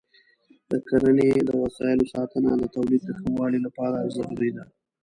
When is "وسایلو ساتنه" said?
1.63-2.51